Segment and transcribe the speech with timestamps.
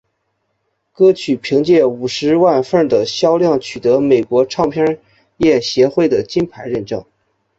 [0.93, 4.99] 歌曲凭借五十万份的销量取得美国唱片
[5.37, 7.05] 业协会的金牌认证。